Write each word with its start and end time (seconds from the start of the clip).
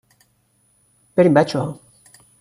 بریم 1.15 1.33
بچه 1.33 1.59
ها 1.59 1.79